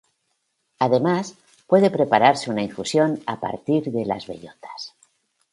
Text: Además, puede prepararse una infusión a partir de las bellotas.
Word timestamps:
Además, 0.79 1.35
puede 1.67 1.91
prepararse 1.91 2.49
una 2.49 2.63
infusión 2.63 3.21
a 3.27 3.39
partir 3.39 3.83
de 3.91 4.03
las 4.03 4.25
bellotas. 4.25 4.95